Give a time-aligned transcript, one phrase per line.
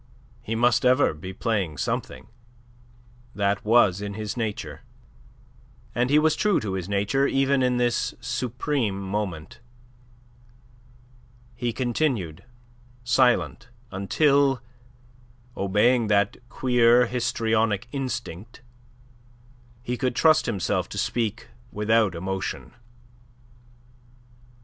[0.41, 2.25] He must ever be playing something.
[3.35, 4.81] That was in his nature.
[5.93, 9.59] And he was true to his nature even in this supreme moment.
[11.53, 12.43] He continued
[13.03, 14.59] silent until,
[15.55, 18.63] obeying that queer histrionic instinct,
[19.83, 22.73] he could trust himself to speak without emotion.